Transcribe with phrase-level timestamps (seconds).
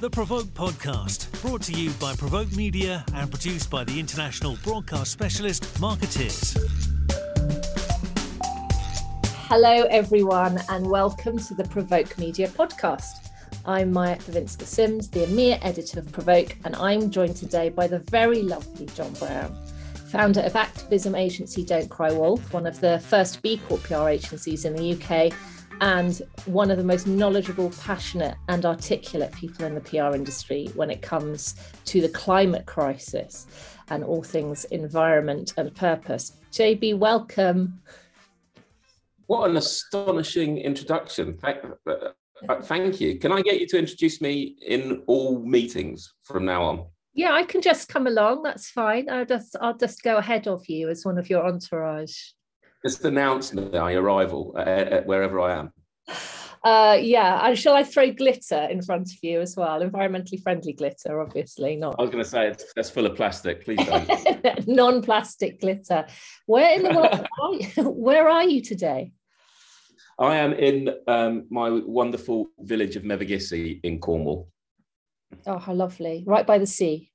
[0.00, 5.12] The Provoke Podcast, brought to you by Provoke Media and produced by the international broadcast
[5.12, 6.56] specialist Markettiers.
[9.48, 13.30] Hello, everyone, and welcome to the Provoke Media Podcast.
[13.64, 18.00] I'm Maja Pawinska Sims, the EMEA editor of Provoke, and I'm joined today by the
[18.00, 19.56] very lovely John Brown,
[20.10, 24.64] founder of activism agency Don't Cry Wolf, one of the first B Corp PR agencies
[24.64, 25.32] in the UK
[25.80, 30.90] and one of the most knowledgeable, passionate, and articulate people in the PR industry when
[30.90, 33.46] it comes to the climate crisis
[33.88, 36.32] and all things environment and purpose.
[36.52, 37.80] JB, welcome.
[39.26, 41.36] What an astonishing introduction.
[41.38, 43.18] Thank, uh, you.
[43.18, 46.86] Can I get you to introduce me in all meetings from now on?
[47.14, 48.42] Yeah, I can just come along.
[48.42, 49.08] That's fine.
[49.08, 52.16] I'll just I'll just go ahead of you as one of your entourage
[52.84, 55.72] just announce my arrival at, at wherever I am.
[56.62, 59.80] Uh, yeah, and shall I throw glitter in front of you as well?
[59.80, 61.96] Environmentally friendly glitter, obviously not.
[61.98, 63.64] I was going to say it's, that's full of plastic.
[63.64, 64.66] Please don't.
[64.66, 66.06] Non-plastic glitter.
[66.46, 67.68] Where in the world are you?
[67.90, 69.12] Where are you today?
[70.18, 74.48] I am in um, my wonderful village of Mevagissey in Cornwall.
[75.46, 76.22] Oh, how lovely!
[76.26, 77.10] Right by the sea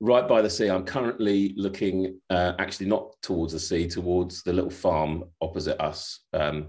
[0.00, 0.68] right by the sea.
[0.68, 6.20] I'm currently looking uh, actually not towards the sea, towards the little farm opposite us,
[6.32, 6.68] um,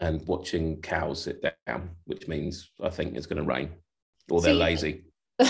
[0.00, 3.70] and watching cows sit down, which means I think it's going to rain,
[4.30, 5.04] or they're lazy.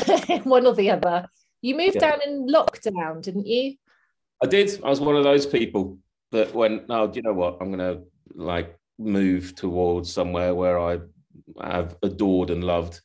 [0.44, 1.26] one or the other.
[1.60, 2.10] You moved yeah.
[2.10, 3.74] down in lockdown, didn't you?
[4.42, 4.80] I did.
[4.84, 5.98] I was one of those people
[6.32, 7.58] that went, "Oh, do you know what?
[7.60, 8.02] I'm going to
[8.34, 10.98] like move towards somewhere where I
[11.60, 13.00] have adored and loved."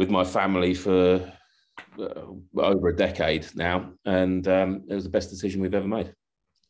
[0.00, 1.30] with my family for
[2.56, 6.14] over a decade now, and um, it was the best decision we've ever made.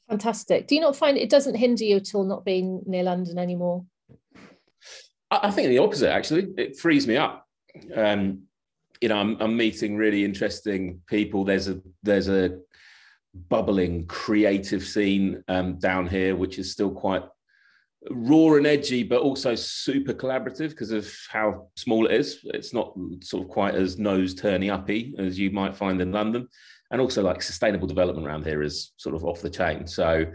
[0.09, 0.67] Fantastic.
[0.67, 3.85] Do you not find it doesn't hinder you at all not being near London anymore?
[5.31, 6.11] I, I think the opposite.
[6.11, 7.47] Actually, it frees me up.
[7.95, 8.43] Um,
[9.01, 11.45] you know, I'm, I'm meeting really interesting people.
[11.45, 12.59] There's a there's a
[13.49, 17.23] bubbling creative scene um, down here, which is still quite
[18.09, 22.41] raw and edgy, but also super collaborative because of how small it is.
[22.45, 26.49] It's not sort of quite as nose turning uppy as you might find in London.
[26.91, 29.87] And also, like sustainable development around here is sort of off the chain.
[29.87, 30.27] So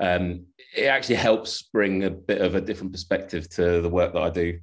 [0.00, 0.46] um,
[0.76, 4.30] it actually helps bring a bit of a different perspective to the work that I
[4.30, 4.58] do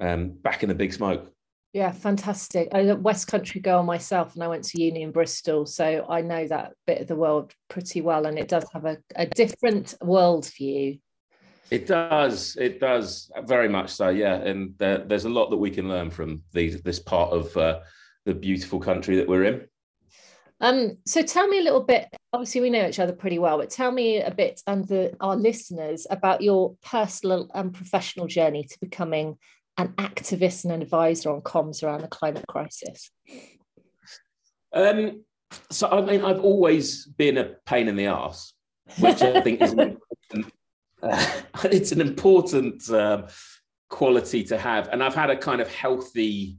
[0.00, 1.30] um, back in the big smoke.
[1.74, 2.68] Yeah, fantastic.
[2.72, 6.22] I'm a West Country girl myself, and I went to uni in Bristol, so I
[6.22, 9.94] know that bit of the world pretty well, and it does have a, a different
[10.00, 10.98] world view
[11.70, 12.56] it does.
[12.60, 14.08] It does very much so.
[14.08, 17.56] Yeah, and there, there's a lot that we can learn from these, this part of
[17.56, 17.80] uh,
[18.24, 19.66] the beautiful country that we're in.
[20.60, 22.08] Um, so tell me a little bit.
[22.32, 25.36] Obviously, we know each other pretty well, but tell me a bit and the, our
[25.36, 29.38] listeners about your personal and professional journey to becoming
[29.76, 33.10] an activist and an advisor on comms around the climate crisis.
[34.72, 35.24] Um,
[35.70, 38.52] so I mean, I've always been a pain in the ass,
[38.98, 39.74] which I think is
[41.02, 43.26] uh, it's an important um,
[43.88, 44.88] quality to have.
[44.88, 46.58] And I've had a kind of healthy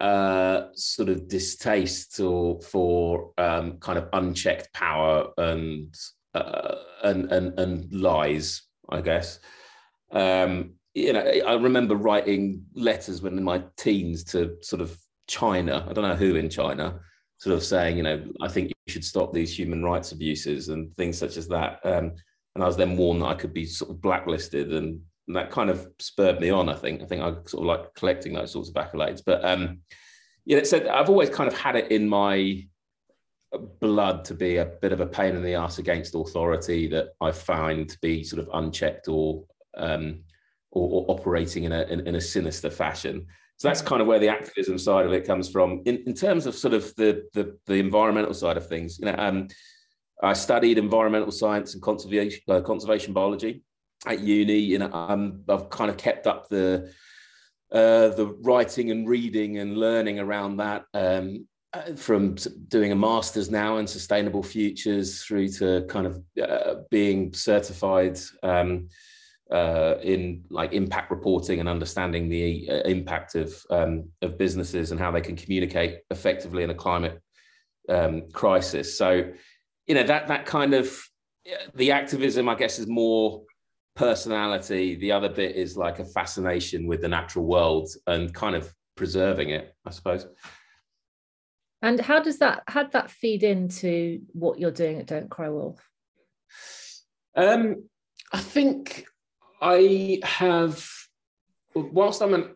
[0.00, 5.94] uh, sort of distaste or, for um, kind of unchecked power and,
[6.34, 9.40] uh, and, and, and lies, I guess.
[10.12, 14.98] Um, you know, I remember writing letters when in my teens to sort of
[15.28, 15.86] China.
[15.88, 16.98] I don't know who in China,
[17.38, 20.94] sort of saying, you know, I think you should stop these human rights abuses and
[20.96, 21.78] things such as that.
[21.84, 22.14] Um,
[22.60, 25.70] and I was then warned that I could be sort of blacklisted, and, that kind
[25.70, 26.68] of spurred me on.
[26.68, 29.22] I think I think I sort of like collecting those sorts of accolades.
[29.24, 29.78] But um,
[30.44, 32.66] yeah, so I've always kind of had it in my
[33.80, 37.30] blood to be a bit of a pain in the ass against authority that I
[37.30, 39.44] find to be sort of unchecked or
[39.76, 40.24] um,
[40.72, 43.24] or, or, operating in a in, in, a sinister fashion.
[43.56, 45.82] So that's kind of where the activism side of it comes from.
[45.86, 49.14] In, in terms of sort of the, the the environmental side of things, you know,
[49.16, 49.46] um,
[50.22, 53.62] I studied environmental science and conservation uh, conservation biology
[54.06, 54.58] at uni.
[54.58, 56.92] You know, um, I've kind of kept up the
[57.72, 61.46] uh, the writing and reading and learning around that um,
[61.96, 62.34] from
[62.68, 68.88] doing a master's now in sustainable futures through to kind of uh, being certified um,
[69.52, 75.00] uh, in like impact reporting and understanding the uh, impact of um, of businesses and
[75.00, 77.20] how they can communicate effectively in a climate
[77.88, 78.96] um, crisis.
[78.96, 79.32] So
[79.90, 80.96] you know that that kind of
[81.74, 83.42] the activism i guess is more
[83.96, 88.72] personality the other bit is like a fascination with the natural world and kind of
[88.96, 90.28] preserving it i suppose
[91.82, 95.48] and how does that how did that feed into what you're doing at don't cry
[95.48, 95.84] wolf
[97.34, 97.82] um
[98.32, 99.06] i think
[99.60, 100.88] i have
[101.74, 102.54] whilst i'm an,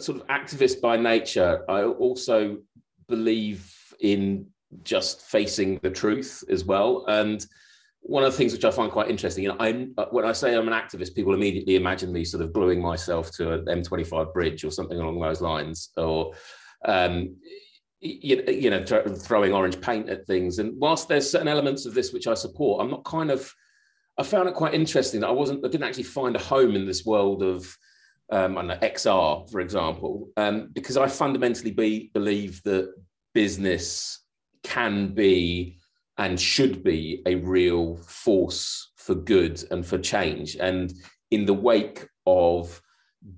[0.00, 1.64] sort of activist by nature.
[1.68, 2.58] I also
[3.08, 3.70] believe
[4.00, 4.46] in
[4.82, 7.04] just facing the truth as well.
[7.08, 7.44] And
[8.00, 9.72] one of the things which I find quite interesting, you know, I
[10.10, 13.52] when I say I'm an activist, people immediately imagine me sort of gluing myself to
[13.52, 16.32] an M25 bridge or something along those lines, or
[16.84, 17.36] um,
[18.00, 20.58] you, you know, throwing orange paint at things.
[20.58, 23.52] And whilst there's certain elements of this which I support, I'm not kind of.
[24.18, 25.64] I found it quite interesting that I wasn't.
[25.64, 27.66] I didn't actually find a home in this world of.
[28.30, 32.90] Um, I know, XR, for example, um, because I fundamentally be, believe that
[33.34, 34.21] business
[34.62, 35.78] can be
[36.18, 40.56] and should be a real force for good and for change.
[40.56, 40.92] And
[41.30, 42.80] in the wake of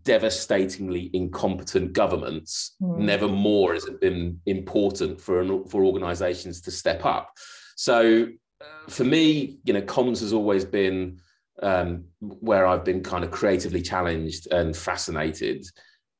[0.02, 2.98] devastatingly incompetent governments, mm.
[2.98, 7.30] never more has it been important for an, for organisations to step up.
[7.76, 8.28] So,
[8.60, 11.20] uh, for me, you know, comms has always been
[11.62, 15.64] um, where I've been kind of creatively challenged and fascinated.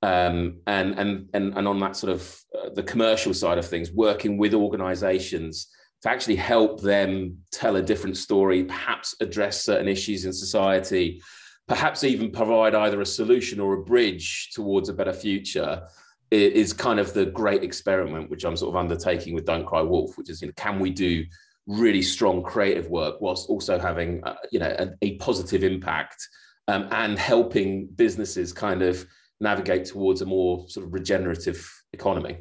[0.04, 3.90] Um, and, and, and, and on that sort of uh, the commercial side of things,
[3.90, 5.68] working with organizations
[6.02, 11.22] to actually help them tell a different story, perhaps address certain issues in society,
[11.68, 15.82] perhaps even provide either a solution or a bridge towards a better future
[16.30, 20.18] is kind of the great experiment which I'm sort of undertaking with Don't Cry Wolf,
[20.18, 21.24] which is, you know, can we do
[21.66, 26.28] really strong creative work whilst also having, uh, you know, a, a positive impact
[26.68, 29.06] um, and helping businesses kind of
[29.44, 32.38] navigate towards a more sort of regenerative economy.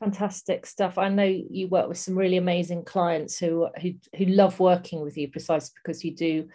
[0.00, 0.96] Fantastic stuff.
[0.98, 5.16] I know you work with some really amazing clients who who who love working with
[5.16, 6.48] you precisely because you do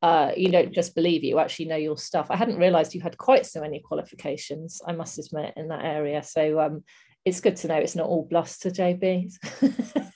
[0.00, 2.28] uh, you don't just believe you actually know your stuff.
[2.30, 6.22] I hadn't realized you had quite so many qualifications, I must admit, in that area.
[6.22, 6.84] So um,
[7.24, 9.32] it's good to know it's not all bluster, JB.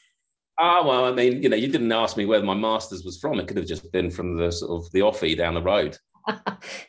[0.59, 3.41] Ah, well, I mean, you know, you didn't ask me where my master's was from.
[3.41, 5.97] It could have just been from the sort of the offie down the road.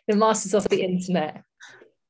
[0.08, 1.42] the master's off the internet.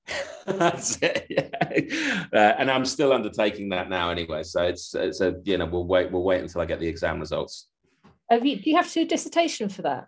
[0.45, 1.27] That's it.
[1.29, 2.25] Yeah.
[2.33, 4.43] Uh, and I'm still undertaking that now anyway.
[4.43, 7.19] So it's it's a you know we'll wait we'll wait until I get the exam
[7.19, 7.69] results.
[8.29, 10.07] Have you, do you have to do a dissertation for that?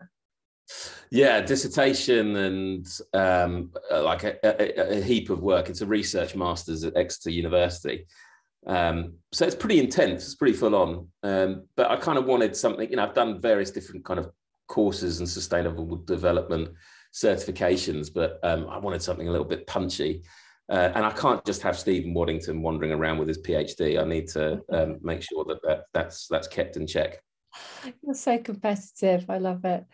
[1.11, 5.69] Yeah, dissertation and um, uh, like a, a, a, heap of work.
[5.69, 8.07] It's a research master's at Exeter University.
[8.65, 10.25] Um, so it's pretty intense.
[10.25, 11.07] It's pretty full on.
[11.21, 12.89] Um, but I kind of wanted something.
[12.89, 14.31] You know, I've done various different kind of
[14.67, 16.69] courses and sustainable development
[17.15, 20.23] certifications, but um, I wanted something a little bit punchy.
[20.67, 24.01] Uh, and I can't just have Stephen Waddington wandering around with his PhD.
[24.01, 27.21] I need to um, make sure that, that that's that's kept in check.
[28.01, 29.29] You're so competitive.
[29.29, 29.85] I love it.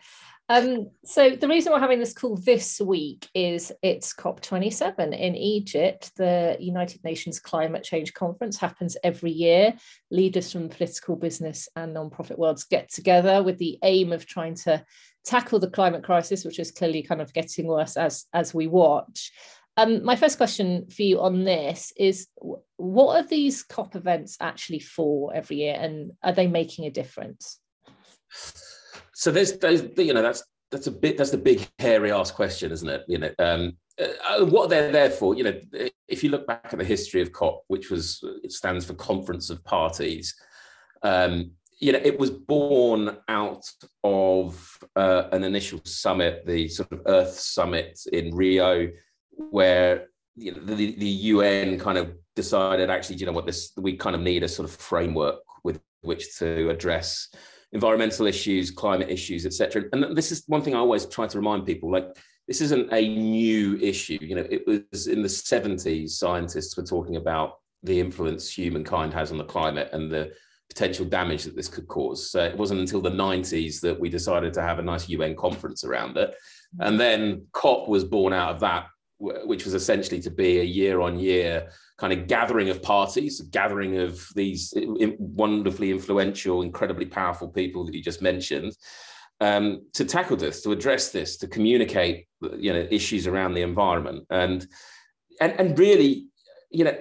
[0.48, 6.10] Um, so the reason we're having this call this week is it's COP27 in Egypt.
[6.16, 9.74] The United Nations Climate Change Conference happens every year.
[10.10, 14.54] Leaders from the political, business, and non-profit worlds get together with the aim of trying
[14.56, 14.84] to
[15.24, 19.32] tackle the climate crisis, which is clearly kind of getting worse as as we watch.
[19.78, 22.26] Um, my first question for you on this is:
[22.76, 27.58] What are these COP events actually for every year, and are they making a difference?
[29.22, 30.42] So there's, there's you know, that's
[30.72, 33.04] that's a bit that's the big hairy ass question, isn't it?
[33.06, 35.36] You know, um, uh, what they're there for.
[35.36, 35.60] You know,
[36.08, 39.48] if you look back at the history of COP, which was it stands for Conference
[39.48, 40.34] of Parties.
[41.04, 43.64] Um, you know, it was born out
[44.02, 48.88] of uh, an initial summit, the sort of Earth Summit in Rio,
[49.36, 53.96] where you know, the, the UN kind of decided actually, you know what, this we
[53.96, 57.28] kind of need a sort of framework with which to address
[57.72, 59.84] environmental issues, climate issues, etc.
[59.92, 62.16] And this is one thing I always try to remind people: like
[62.48, 64.18] this isn't a new issue.
[64.20, 69.32] You know, it was in the 70s scientists were talking about the influence humankind has
[69.32, 70.32] on the climate and the
[70.68, 72.30] potential damage that this could cause.
[72.30, 75.84] So it wasn't until the 90s that we decided to have a nice UN conference
[75.84, 76.34] around it.
[76.80, 78.86] And then COP was born out of that,
[79.18, 81.68] which was essentially to be a year on year
[82.02, 84.74] kind of gathering of parties, gathering of these
[85.20, 88.72] wonderfully influential, incredibly powerful people that you just mentioned.
[89.40, 94.26] Um, to tackle this, to address this, to communicate, you know, issues around the environment,
[94.30, 94.66] and
[95.40, 96.26] and and really,
[96.70, 96.96] you know,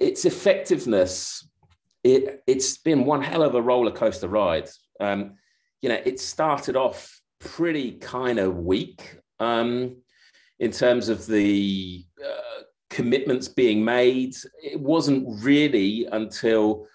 [0.00, 1.48] its effectiveness
[2.02, 4.68] it it's been one hell of a roller coaster ride.
[4.98, 5.34] Um,
[5.82, 9.98] you know, it started off pretty kind of weak um,
[10.58, 12.51] in terms of the uh,
[12.92, 14.36] commitments being made.
[14.62, 16.86] It wasn't really until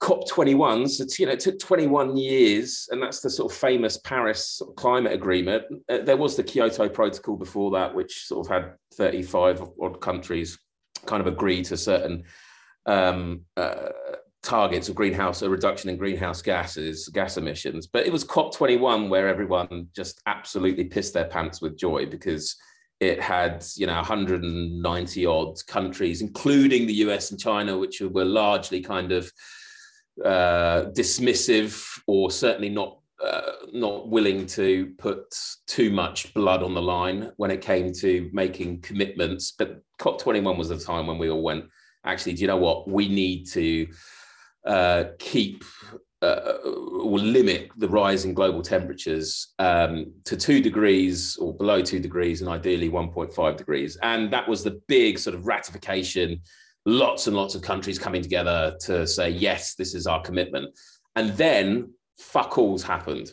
[0.00, 4.62] COP21, so you know, it took 21 years, and that's the sort of famous Paris
[4.76, 5.64] climate agreement.
[5.88, 10.56] Uh, there was the Kyoto Protocol before that, which sort of had 35 odd countries
[11.04, 12.22] kind of agree to certain
[12.86, 13.88] um, uh,
[14.42, 17.88] targets of greenhouse, a reduction in greenhouse gases, gas emissions.
[17.88, 22.56] But it was COP21 where everyone just absolutely pissed their pants with joy because
[23.00, 28.80] it had you know 190 odd countries, including the US and China, which were largely
[28.80, 29.32] kind of
[30.24, 35.36] uh, dismissive or certainly not uh, not willing to put
[35.66, 39.52] too much blood on the line when it came to making commitments.
[39.52, 41.64] But COP21 was the time when we all went,
[42.04, 42.88] actually, do you know what?
[42.88, 43.88] We need to
[44.64, 45.64] uh, keep
[46.22, 52.00] uh, or limit the rise in global temperatures um, to two degrees or below two
[52.00, 53.96] degrees, and ideally 1.5 degrees.
[54.02, 56.40] And that was the big sort of ratification.
[56.86, 60.76] Lots and lots of countries coming together to say, yes, this is our commitment.
[61.14, 63.32] And then fuck alls happened.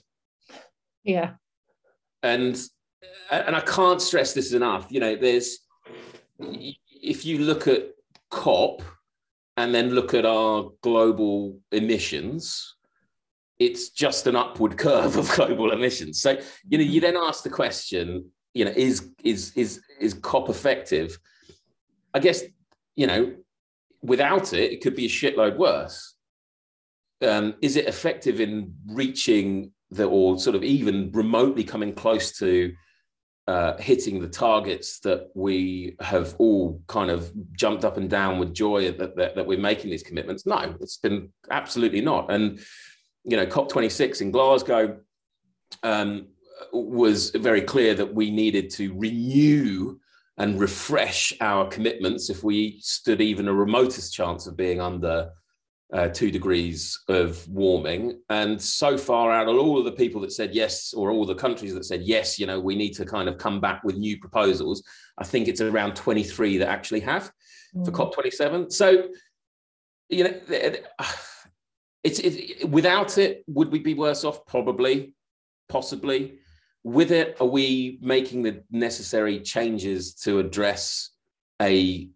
[1.03, 1.31] Yeah.
[2.23, 2.59] And
[3.31, 4.87] and I can't stress this enough.
[4.89, 5.59] You know, there's
[6.39, 7.89] if you look at
[8.29, 8.81] COP
[9.57, 12.75] and then look at our global emissions,
[13.59, 16.21] it's just an upward curve of global emissions.
[16.21, 20.49] So, you know, you then ask the question, you know, is is is is COP
[20.49, 21.17] effective?
[22.13, 22.43] I guess,
[22.95, 23.35] you know,
[24.01, 26.15] without it, it could be a shitload worse
[27.21, 32.73] um, is it effective in reaching the or sort of even remotely coming close to
[33.47, 38.53] uh, hitting the targets that we have all kind of jumped up and down with
[38.53, 40.45] joy that, that, that we're making these commitments?
[40.45, 42.31] No, it's been absolutely not.
[42.31, 42.59] And
[43.23, 44.97] you know, COP26 in Glasgow
[45.83, 46.27] um,
[46.71, 49.97] was very clear that we needed to renew
[50.37, 55.29] and refresh our commitments if we stood even a remotest chance of being under
[55.93, 58.19] uh, two degrees of warming.
[58.29, 61.35] And so far, out of all of the people that said yes, or all the
[61.35, 64.19] countries that said yes, you know, we need to kind of come back with new
[64.19, 64.83] proposals,
[65.17, 67.31] I think it's around 23 that actually have
[67.75, 67.85] mm.
[67.85, 68.71] for COP27.
[68.71, 69.09] So,
[70.09, 70.39] you know,
[72.03, 74.45] it's it, without it, would we be worse off?
[74.45, 75.13] Probably,
[75.69, 76.39] possibly.
[76.83, 81.11] With it, are we making the necessary changes to address
[81.59, 82.09] a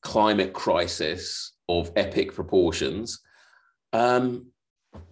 [0.00, 3.20] climate crisis of epic proportions?
[3.92, 4.46] Um,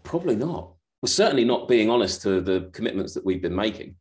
[0.03, 0.73] probably not.
[1.03, 3.97] We're certainly not being honest to the commitments that we've been making.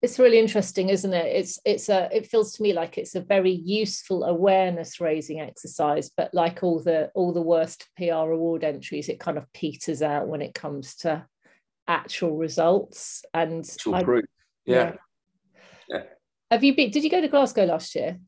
[0.00, 1.26] It's really interesting, isn't it?
[1.26, 6.10] It's it's a it feels to me like it's a very useful awareness raising exercise,
[6.16, 10.28] but like all the all the worst PR award entries, it kind of peters out
[10.28, 11.26] when it comes to
[11.88, 14.00] actual results and actual I.
[14.00, 14.22] Yeah.
[14.66, 14.92] yeah.
[15.88, 16.02] yeah.
[16.50, 16.90] Have you been?
[16.90, 18.18] Did you go to Glasgow last year?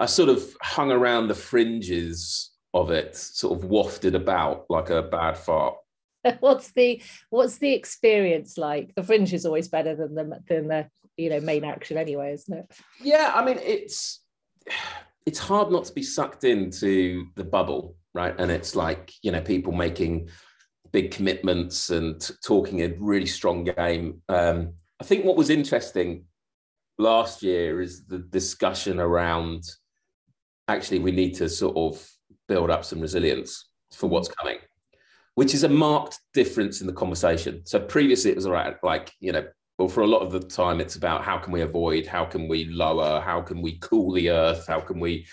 [0.00, 5.02] I sort of hung around the fringes of it, sort of wafted about like a
[5.02, 5.76] bad fart.
[6.40, 8.94] what's the what's the experience like?
[8.94, 12.58] The fringe is always better than the than the you know main action anyway, isn't
[12.58, 12.72] it?
[13.02, 14.20] Yeah, I mean it's
[15.26, 18.34] it's hard not to be sucked into the bubble, right?
[18.38, 20.30] And it's like you know people making
[20.92, 24.22] big commitments and talking a really strong game.
[24.28, 26.24] Um, I think what was interesting
[26.98, 29.64] last year is the discussion around
[30.70, 32.10] actually we need to sort of
[32.48, 34.58] build up some resilience for what's coming
[35.34, 37.64] which is a marked difference in the conversation.
[37.64, 39.46] So previously it was all right like you know
[39.78, 42.48] well for a lot of the time it's about how can we avoid how can
[42.48, 45.26] we lower how can we cool the earth how can we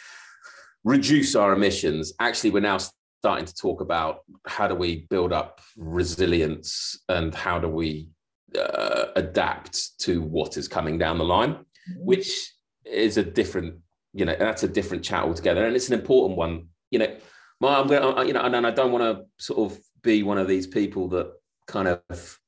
[0.83, 2.13] reduce our emissions.
[2.19, 7.59] Actually we're now starting to talk about how do we build up resilience and how
[7.59, 8.09] do we
[8.57, 12.05] uh, adapt to what is coming down the line mm-hmm.
[12.05, 12.53] which
[12.85, 13.75] is a different
[14.13, 16.67] you know, that's a different chat altogether, and it's an important one.
[16.91, 17.15] You know,
[17.59, 20.47] my, I'm gonna, you know, and I don't want to sort of be one of
[20.47, 21.31] these people that
[21.67, 22.39] kind of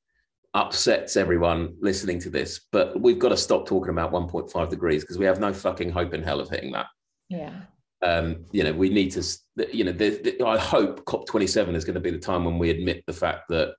[0.54, 5.18] upsets everyone listening to this, but we've got to stop talking about 1.5 degrees because
[5.18, 6.86] we have no fucking hope in hell of hitting that.
[7.28, 7.52] Yeah.
[8.02, 9.22] Um, you know, we need to,
[9.72, 12.70] you know, the, the, I hope COP27 is going to be the time when we
[12.70, 13.74] admit the fact that,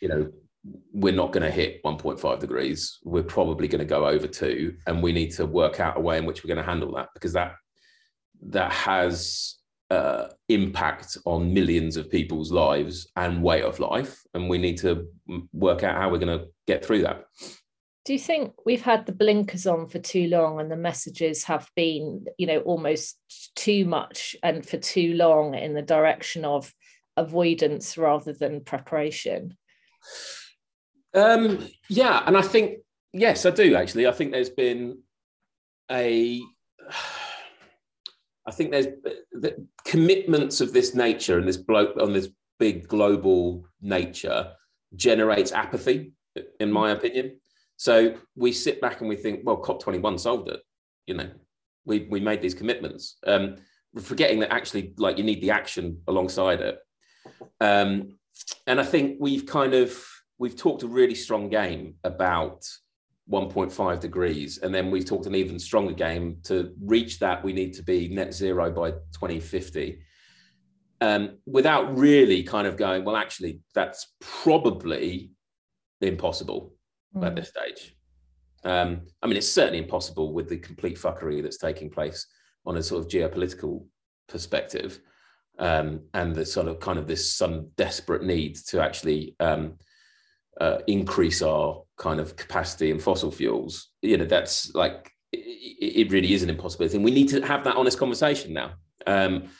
[0.00, 0.30] you know,
[0.92, 2.98] we're not going to hit 1.5 degrees.
[3.04, 6.18] We're probably going to go over two, and we need to work out a way
[6.18, 7.54] in which we're going to handle that because that
[8.48, 9.56] that has
[9.90, 15.08] uh, impact on millions of people's lives and way of life, and we need to
[15.52, 17.24] work out how we're going to get through that.
[18.04, 21.68] Do you think we've had the blinkers on for too long, and the messages have
[21.76, 23.18] been, you know, almost
[23.56, 26.72] too much and for too long in the direction of
[27.16, 29.56] avoidance rather than preparation?
[31.16, 32.78] Um, yeah, and I think
[33.12, 34.06] yes, I do actually.
[34.06, 34.98] I think there's been
[35.90, 36.42] a
[38.48, 38.86] I think there's
[39.32, 42.28] the commitments of this nature and this bloke on this
[42.60, 44.52] big global nature
[44.94, 46.12] generates apathy,
[46.60, 47.40] in my opinion.
[47.76, 50.60] So we sit back and we think, well, COP21 solved it.
[51.08, 51.30] You know,
[51.84, 53.56] we we made these commitments, um,
[54.00, 56.78] forgetting that actually, like, you need the action alongside it.
[57.60, 58.18] Um,
[58.66, 59.98] and I think we've kind of
[60.38, 62.66] we've talked a really strong game about
[63.30, 64.58] 1.5 degrees.
[64.58, 66.38] And then we've talked an even stronger game.
[66.44, 70.00] To reach that, we need to be net zero by 2050.
[71.00, 75.32] Um, without really kind of going, well, actually, that's probably
[76.00, 76.72] impossible
[77.14, 77.26] mm.
[77.26, 77.94] at this stage.
[78.64, 82.26] Um, I mean, it's certainly impossible with the complete fuckery that's taking place
[82.64, 83.84] on a sort of geopolitical
[84.28, 85.00] perspective
[85.58, 89.74] um, and the sort of kind of this some desperate need to actually um,
[90.60, 93.88] uh, increase our kind of capacity in fossil fuels.
[94.02, 97.64] You know, that's like it, it really is an impossibility, and we need to have
[97.64, 98.72] that honest conversation now.
[99.06, 99.50] Um,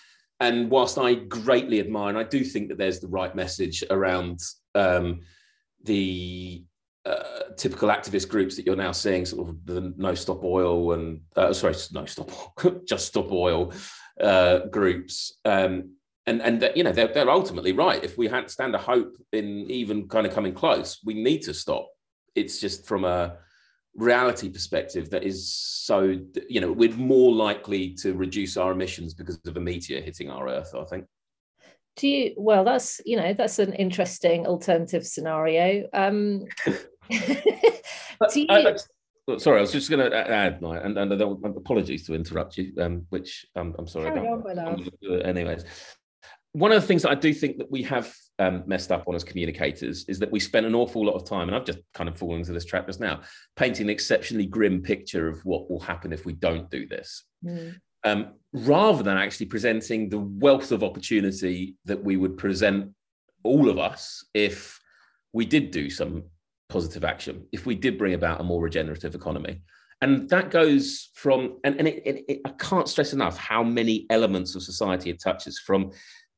[0.40, 4.40] and whilst I greatly admire, and I do think that there's the right message around
[4.74, 5.20] um,
[5.84, 6.64] the
[7.06, 11.20] uh, typical activist groups that you're now seeing, sort of the No Stop Oil and
[11.36, 12.30] uh, sorry, No Stop,
[12.86, 13.72] Just Stop Oil
[14.20, 15.95] uh, groups, um,
[16.26, 18.02] and and you know they're, they're ultimately right.
[18.02, 21.54] If we had stand a hope in even kind of coming close, we need to
[21.54, 21.88] stop.
[22.34, 23.36] It's just from a
[23.94, 26.18] reality perspective that is so
[26.48, 30.48] you know we're more likely to reduce our emissions because of a meteor hitting our
[30.48, 30.74] Earth.
[30.74, 31.06] I think
[31.96, 36.44] do you well that's you know that's an interesting alternative scenario um
[37.10, 38.74] do you, I,
[39.28, 42.72] I, sorry i was just going to add and, and, and apologies to interrupt you
[42.80, 45.64] um, which um, i'm sorry Carry on, anyways
[46.56, 49.14] one of the things that i do think that we have um, messed up on
[49.14, 52.08] as communicators is that we spend an awful lot of time and i've just kind
[52.08, 53.20] of fallen into this trap just now
[53.56, 57.74] painting an exceptionally grim picture of what will happen if we don't do this mm
[58.06, 62.92] um, rather than actually presenting the wealth of opportunity that we would present
[63.42, 64.80] all of us if
[65.32, 66.22] we did do some
[66.68, 69.60] positive action, if we did bring about a more regenerative economy.
[70.00, 74.06] And that goes from, and, and it, it, it, I can't stress enough how many
[74.10, 75.90] elements of society it touches from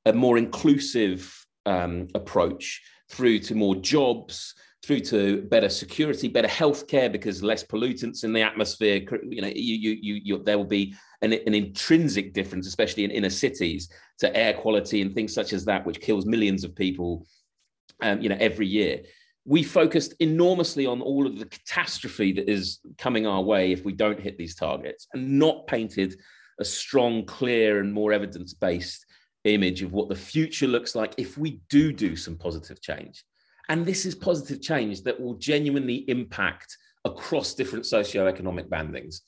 [0.09, 7.11] a more inclusive um, approach through to more jobs, through to better security, better healthcare
[7.11, 9.03] because less pollutants in the atmosphere.
[9.23, 13.11] You know, you, you, you, you there will be an, an, intrinsic difference, especially in
[13.11, 17.27] inner cities, to air quality and things such as that, which kills millions of people,
[18.03, 19.03] um, you know, every year.
[19.45, 23.93] We focused enormously on all of the catastrophe that is coming our way if we
[23.93, 26.19] don't hit these targets, and not painted
[26.61, 29.07] a strong, clear, and more evidence-based
[29.55, 33.25] image of what the future looks like if we do do some positive change.
[33.69, 39.21] And this is positive change that will genuinely impact across different socioeconomic bandings.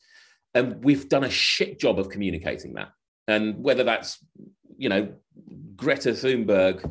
[0.55, 2.89] And we've done a shit job of communicating that.
[3.29, 4.19] And whether that's,
[4.77, 5.13] you know,
[5.77, 6.91] Greta Thunberg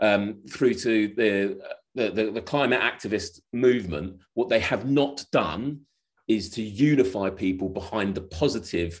[0.00, 1.60] um, through to the,
[1.94, 5.80] the, the, the climate activist movement, what they have not done
[6.26, 9.00] is to unify people behind the positive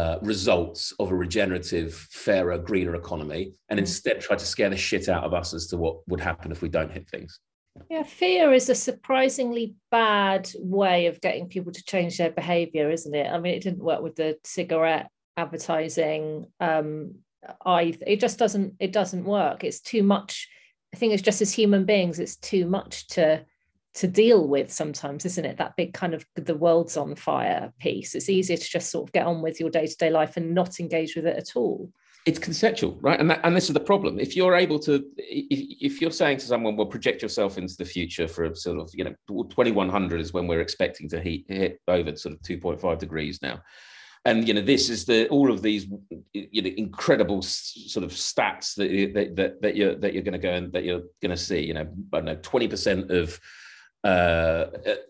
[0.00, 3.82] uh, results of a regenerative, fairer, greener economy, and mm.
[3.82, 6.62] instead try to scare the shit out of us as to what would happen if
[6.62, 7.38] we don't hit things.
[7.90, 13.14] Yeah, fear is a surprisingly bad way of getting people to change their behavior, isn't
[13.14, 13.30] it?
[13.30, 16.46] I mean, it didn't work with the cigarette advertising.
[16.60, 17.16] Um,
[17.64, 19.64] I it just doesn't it doesn't work.
[19.64, 20.48] It's too much.
[20.94, 23.44] I think it's just as human beings, it's too much to
[23.94, 25.56] to deal with sometimes, isn't it?
[25.58, 28.14] That big kind of the world's on fire piece.
[28.14, 30.54] It's easier to just sort of get on with your day to day life and
[30.54, 31.90] not engage with it at all
[32.26, 33.18] it's conceptual, right?
[33.18, 34.20] And that, and this is the problem.
[34.20, 37.84] If you're able to, if, if you're saying to someone, "Well, project yourself into the
[37.84, 41.80] future for a sort of, you know, 2100 is when we're expecting to heat, hit
[41.88, 43.62] over sort of 2.5 degrees now,"
[44.26, 45.86] and you know, this is the all of these,
[46.32, 50.52] you know, incredible sort of stats that that that you're that you're going to go
[50.52, 51.60] and that you're going to see.
[51.60, 53.40] You know, I don't know, 20 percent of
[54.02, 54.66] uh,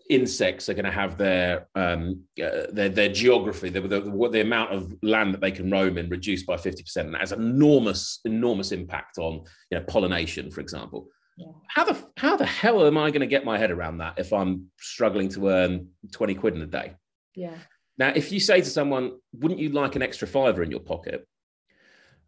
[0.09, 4.73] insects are going to have their um, uh, their, their geography, the, the, the, amount
[4.73, 6.97] of land that they can roam in reduced by 50%.
[6.97, 11.07] And that has enormous, enormous impact on you know, pollination, for example.
[11.37, 11.47] Yeah.
[11.69, 14.33] How the how the hell am I going to get my head around that if
[14.33, 16.95] I'm struggling to earn 20 quid in a day?
[17.33, 17.55] Yeah.
[17.97, 21.25] Now, if you say to someone, wouldn't you like an extra fiver in your pocket?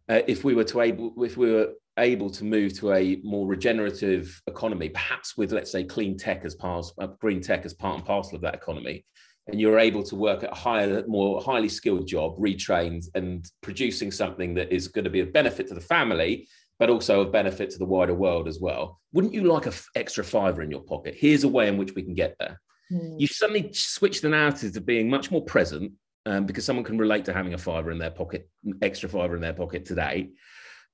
[0.08, 3.46] Uh, if we were to able, if we were able to move to a more
[3.46, 7.74] regenerative economy, perhaps with, let's say, clean tech as part of uh, green tech as
[7.74, 9.04] part and parcel of that economy,
[9.46, 14.10] and you're able to work at a higher, more highly skilled job, retrained, and producing
[14.10, 17.70] something that is going to be of benefit to the family, but also of benefit
[17.70, 19.00] to the wider world as well.
[19.12, 21.14] Wouldn't you like an f- extra fiver in your pocket?
[21.16, 22.60] Here's a way in which we can get there.
[22.90, 23.20] Mm.
[23.20, 25.92] You suddenly switch the narrative to being much more present
[26.26, 28.48] um, because someone can relate to having a fiver in their pocket,
[28.82, 30.30] extra fiver in their pocket today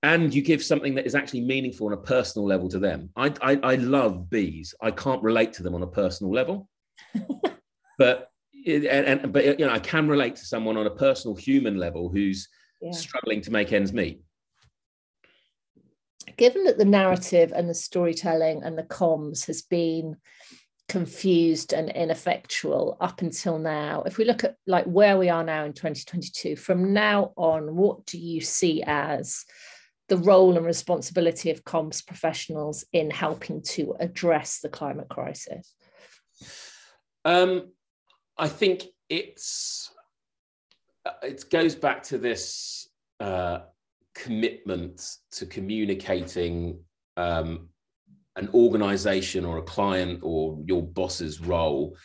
[0.02, 3.10] and you give something that is actually meaningful on a personal level to them.
[3.16, 4.74] I, I, I love bees.
[4.80, 6.68] I can't relate to them on a personal level,
[7.98, 8.30] but
[8.66, 12.08] and, and, but you know I can relate to someone on a personal human level
[12.08, 12.48] who's
[12.80, 12.92] yeah.
[12.92, 14.22] struggling to make ends meet.
[16.36, 20.16] Given that the narrative and the storytelling and the comms has been
[20.88, 25.64] confused and ineffectual up until now if we look at like where we are now
[25.64, 29.44] in 2022 from now on what do you see as
[30.10, 35.74] the role and responsibility of comms professionals in helping to address the climate crisis
[37.24, 37.68] um,
[38.36, 39.90] i think it's
[41.22, 42.88] it goes back to this
[43.20, 43.60] uh,
[44.14, 46.78] commitment to communicating
[47.16, 47.68] um,
[48.36, 51.96] an organization or a client or your boss's role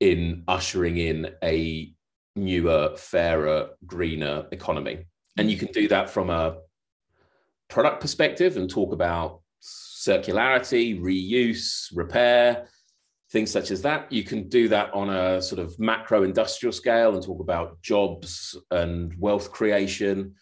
[0.00, 1.92] in ushering in a
[2.36, 5.04] newer, fairer, greener economy.
[5.36, 6.56] And you can do that from a
[7.70, 12.66] product perspective and talk about circularity, reuse, repair,
[13.30, 14.10] things such as that.
[14.10, 18.56] You can do that on a sort of macro industrial scale and talk about jobs
[18.70, 20.34] and wealth creation.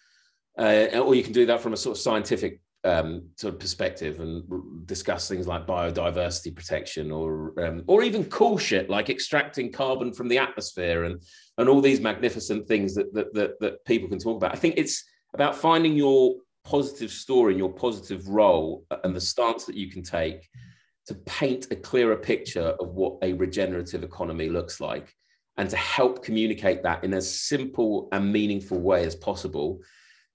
[0.57, 4.19] Uh, or you can do that from a sort of scientific um, sort of perspective
[4.21, 4.43] and
[4.87, 10.29] discuss things like biodiversity protection or um, or even cool shit like extracting carbon from
[10.29, 11.21] the atmosphere and
[11.57, 14.53] and all these magnificent things that, that that that people can talk about.
[14.53, 16.35] I think it's about finding your
[16.69, 20.47] positive story and your positive role and the stance that you can take
[21.07, 25.11] to paint a clearer picture of what a regenerative economy looks like
[25.57, 29.79] and to help communicate that in as simple and meaningful way as possible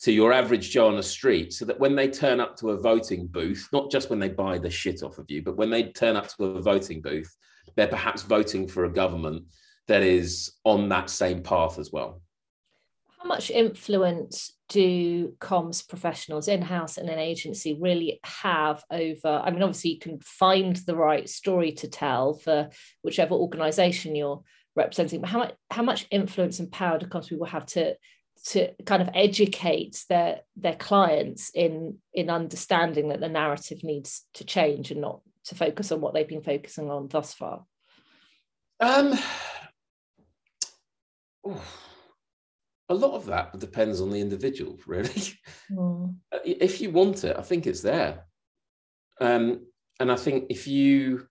[0.01, 2.81] to your average Joe on the street so that when they turn up to a
[2.81, 5.85] voting booth, not just when they buy the shit off of you, but when they
[5.85, 7.33] turn up to a voting booth,
[7.77, 9.45] they're perhaps voting for a government
[9.87, 12.21] that is on that same path as well.
[13.25, 19.41] How much influence do comms professionals in house and an agency really have over?
[19.43, 22.69] I mean, obviously, you can find the right story to tell for
[23.01, 24.43] whichever organization you're
[24.77, 27.97] representing, but how much, how much influence and power do comms people have to
[28.49, 34.45] to kind of educate their their clients in in understanding that the narrative needs to
[34.45, 37.65] change and not to focus on what they've been focusing on thus far
[38.81, 39.19] um
[42.95, 45.23] a lot of that depends on the individual really
[45.71, 46.15] mm.
[46.45, 48.25] if you want it i think it's there
[49.21, 49.67] um
[50.01, 51.27] and i think if you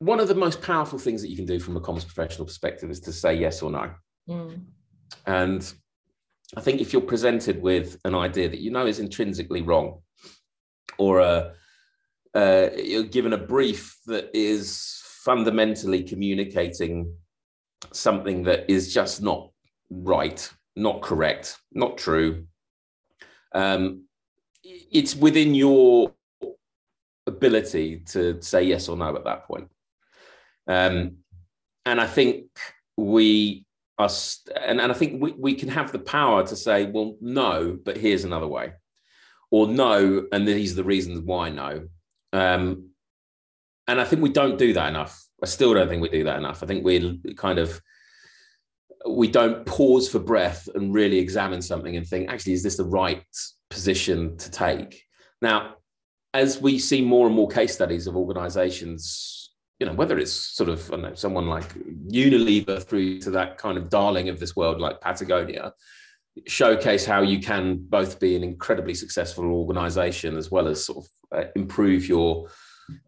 [0.00, 2.90] one of the most powerful things that you can do from a comms professional perspective
[2.90, 3.90] is to say yes or no
[4.28, 4.62] Mm.
[5.26, 5.74] And
[6.56, 10.00] I think if you're presented with an idea that you know is intrinsically wrong,
[10.98, 11.52] or a,
[12.34, 17.14] uh, you're given a brief that is fundamentally communicating
[17.92, 19.50] something that is just not
[19.90, 22.46] right, not correct, not true,
[23.54, 24.04] um,
[24.62, 26.12] it's within your
[27.26, 29.70] ability to say yes or no at that point.
[30.66, 31.18] Um,
[31.86, 32.46] and I think
[32.96, 33.66] we
[33.98, 37.78] us and, and i think we, we can have the power to say well no
[37.84, 38.72] but here's another way.
[39.50, 41.88] Or no and these are the reasons why no.
[42.32, 42.90] Um,
[43.86, 46.38] and i think we don't do that enough i still don't think we do that
[46.38, 46.62] enough.
[46.62, 47.80] I think we kind of
[49.06, 52.92] we don't pause for breath and really examine something and think actually is this the
[53.02, 53.22] right
[53.68, 55.02] position to take?
[55.42, 55.74] Now
[56.32, 59.42] as we see more and more case studies of organizations
[59.80, 61.74] you know, whether it's sort of I know, someone like
[62.08, 65.74] Unilever through to that kind of darling of this world like Patagonia,
[66.46, 71.38] showcase how you can both be an incredibly successful organization as well as sort of
[71.38, 72.48] uh, improve your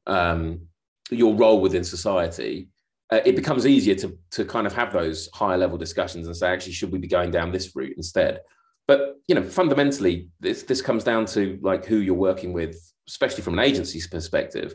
[0.07, 0.66] um,
[1.10, 2.68] your role within society.
[3.12, 6.48] Uh, it becomes easier to to kind of have those higher level discussions and say,
[6.48, 8.40] actually, should we be going down this route instead?
[8.88, 12.76] But you know, fundamentally, this this comes down to like who you're working with,
[13.08, 14.74] especially from an agency's perspective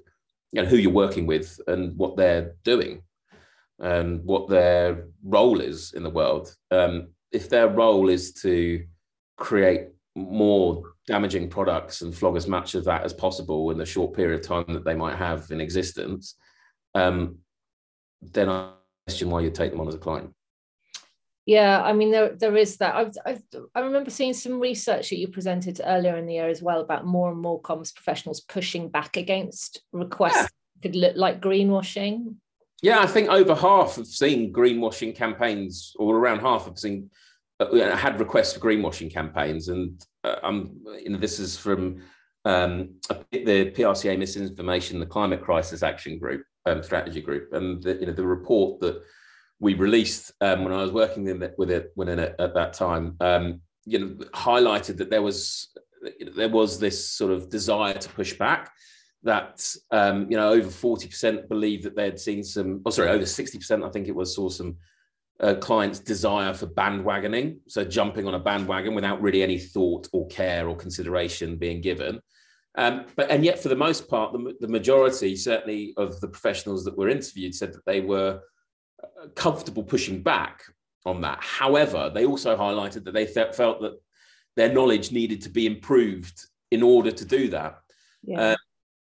[0.51, 3.01] you know, who you're working with and what they're doing
[3.79, 6.53] and what their role is in the world.
[6.69, 8.85] Um, if their role is to
[9.37, 14.15] create more damaging products and flog as much of that as possible in the short
[14.15, 16.35] period of time that they might have in existence,
[16.95, 17.37] um,
[18.21, 18.71] then I
[19.07, 20.33] question why you'd take them on as a client.
[21.45, 22.95] Yeah, I mean there there is that.
[22.95, 23.41] I've, I've,
[23.73, 27.05] i remember seeing some research that you presented earlier in the year as well about
[27.05, 30.47] more and more comms professionals pushing back against requests yeah.
[30.83, 32.35] could look like greenwashing.
[32.83, 37.09] Yeah, I think over half have seen greenwashing campaigns, or around half have seen
[37.59, 42.01] uh, had requests for greenwashing campaigns, and uh, um, you know this is from
[42.45, 42.95] um,
[43.31, 48.13] the PRCA misinformation, the Climate Crisis Action Group um, strategy group, and the, you know
[48.13, 49.01] the report that
[49.59, 53.15] we released um, when I was working it, with it when it, at that time,
[53.19, 55.69] um, you know, highlighted that there was
[56.33, 58.71] there was this sort of desire to push back.
[59.23, 62.81] That um, you know, over forty percent believed that they had seen some.
[62.85, 64.77] Oh, sorry, over sixty percent, I think it was, saw some
[65.41, 70.27] uh, clients' desire for bandwagoning, so jumping on a bandwagon without really any thought or
[70.27, 72.19] care or consideration being given.
[72.75, 76.85] Um, but and yet, for the most part, the, the majority, certainly of the professionals
[76.85, 78.39] that were interviewed, said that they were
[79.03, 80.61] uh, comfortable pushing back
[81.05, 81.39] on that.
[81.41, 83.93] However, they also highlighted that they felt, felt that
[84.55, 87.79] their knowledge needed to be improved in order to do that.
[88.23, 88.51] Yeah.
[88.51, 88.57] Um,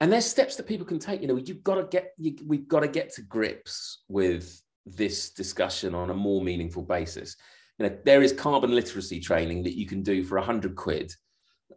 [0.00, 1.22] and there's steps that people can take.
[1.22, 4.62] You know, you've got to get you, we've got to get to grips with
[4.96, 7.36] this discussion on a more meaningful basis.
[7.78, 11.12] You know, there is carbon literacy training that you can do for a hundred quid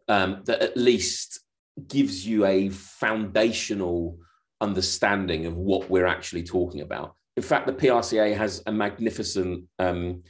[0.08, 1.40] um, that at least
[1.88, 4.18] gives you a foundational
[4.60, 7.16] understanding of what we're actually talking about.
[7.38, 10.22] In fact, the PRCA has a magnificent um,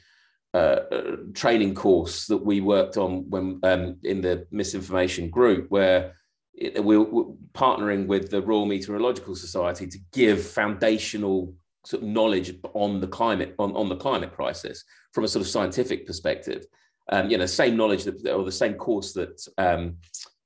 [0.53, 0.57] uh,
[0.91, 6.13] uh, training course that we worked on when um, in the misinformation group, where
[6.53, 11.53] it, we're, we're, partnering with the Royal Meteorological Society to give foundational
[11.85, 15.49] sort of knowledge on the climate on, on the climate crisis from a sort of
[15.49, 16.65] scientific perspective.
[17.11, 19.97] Um, you know, same knowledge that, or the same course that um,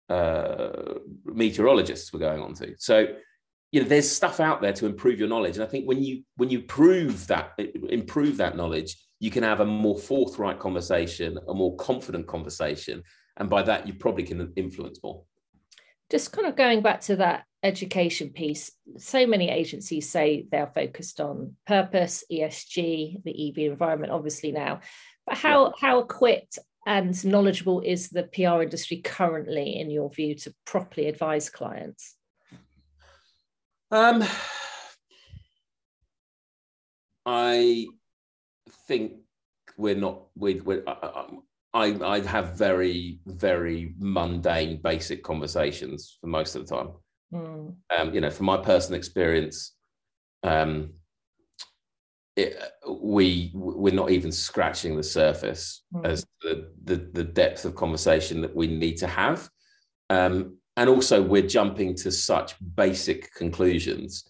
[0.09, 0.95] uh,
[1.25, 2.75] meteorologists were going on to.
[2.77, 3.07] So,
[3.71, 6.23] you know, there's stuff out there to improve your knowledge, and I think when you
[6.37, 7.51] when you prove that
[7.89, 13.03] improve that knowledge, you can have a more forthright conversation, a more confident conversation,
[13.37, 15.23] and by that you probably can influence more.
[16.09, 21.19] Just kind of going back to that education piece, so many agencies say they're focused
[21.19, 24.81] on purpose, ESG, the EV environment, obviously now.
[25.25, 25.71] But how yeah.
[25.81, 31.49] how equipped and knowledgeable is the PR industry currently, in your view, to properly advise
[31.49, 32.15] clients?
[33.89, 34.23] Um,
[37.25, 37.87] I
[38.87, 39.13] think
[39.77, 40.27] we're not.
[40.35, 40.83] We, we're,
[41.75, 46.89] I, I have very, very mundane, basic conversations for most of the time.
[47.33, 47.75] Mm.
[47.97, 49.73] Um, you know, from my personal experience,
[50.43, 50.93] um,
[52.35, 52.57] it,
[52.89, 56.05] we we're not even scratching the surface mm.
[56.05, 59.49] as the, the, the depth of conversation that we need to have
[60.09, 64.25] um, and also we're jumping to such basic conclusions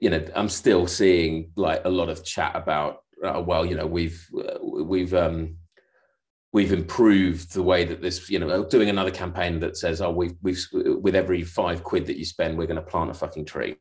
[0.00, 3.86] you know i'm still seeing like a lot of chat about uh, well you know
[3.86, 5.56] we've uh, we've um,
[6.52, 10.36] we've improved the way that this you know doing another campaign that says oh we've
[10.42, 13.76] we've with every five quid that you spend we're going to plant a fucking tree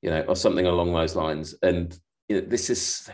[0.00, 3.10] you know or something along those lines and you know, this is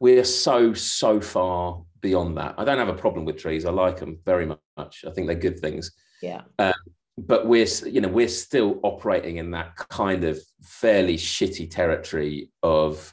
[0.00, 2.54] we are so so far beyond that.
[2.56, 3.66] I don't have a problem with trees.
[3.66, 5.04] I like them very much.
[5.06, 5.92] I think they're good things.
[6.22, 6.42] Yeah.
[6.58, 6.72] Um,
[7.18, 13.12] but we're you know we're still operating in that kind of fairly shitty territory of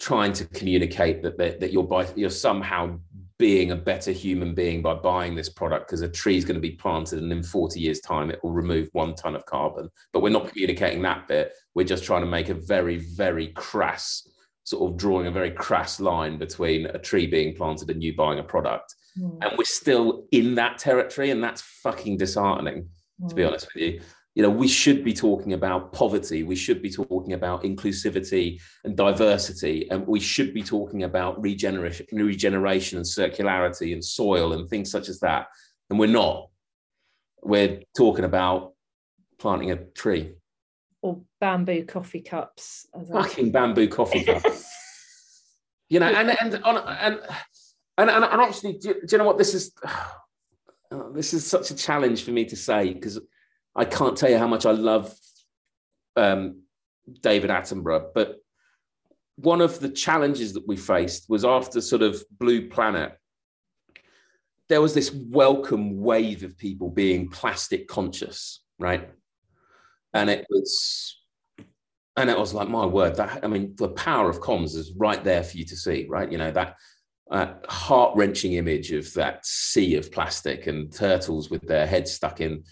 [0.00, 2.98] trying to communicate that that, that you're by, you're somehow
[3.38, 6.60] being a better human being by buying this product because a tree is going to
[6.60, 10.20] be planted and in 40 years time it will remove one ton of carbon but
[10.20, 14.26] we're not communicating that bit we're just trying to make a very very crass
[14.66, 18.40] sort of drawing a very crass line between a tree being planted and you buying
[18.40, 18.96] a product.
[19.16, 19.38] Mm.
[19.40, 22.88] And we're still in that territory, and that's fucking disheartening,
[23.22, 23.28] mm.
[23.28, 23.48] to be hmm.
[23.48, 24.00] honest with you.
[24.36, 28.94] You know, we should be talking about poverty, we should be talking about inclusivity and
[28.94, 34.90] diversity, and we should be talking about regeneration, regeneration and circularity and soil and things
[34.90, 35.46] such as that.
[35.88, 36.50] And we're not.
[37.42, 38.74] We're talking about
[39.38, 40.34] planting a tree
[41.06, 42.86] or bamboo coffee cups.
[43.10, 44.68] Fucking bamboo coffee cups.
[45.88, 47.20] you know, and and on and
[47.96, 49.72] and and, and actually, do, do, you know what this is?
[51.12, 53.18] This is such a challenge for me to say because
[53.76, 55.14] I can't tell you how much I love
[56.16, 56.62] um,
[57.20, 58.36] David Attenborough, but
[59.36, 63.12] one of the challenges that we faced was after sort of Blue Planet.
[64.68, 69.10] There was this welcome wave of people being plastic conscious, right?
[70.16, 71.20] and it was
[72.16, 75.22] and it was like my word that i mean the power of comms is right
[75.24, 76.76] there for you to see right you know that
[77.28, 82.62] uh, heart-wrenching image of that sea of plastic and turtles with their heads stuck in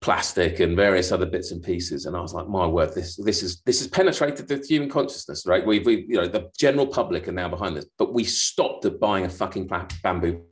[0.00, 2.06] plastic and various other bits and pieces.
[2.06, 5.46] And i was like my word this this is this has penetrated the human consciousness
[5.46, 5.66] right?
[5.66, 7.86] We've we, you know the general public are now behind this.
[7.98, 9.68] But we stopped at buying a fucking
[10.02, 10.42] bamboo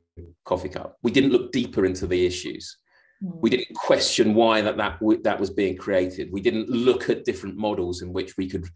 [0.44, 0.96] coffee cup.
[1.02, 2.76] We didn't look deeper into the issues.
[3.20, 6.30] We didn't question why that, that that was being created.
[6.30, 8.68] We didn't look at different models in which we could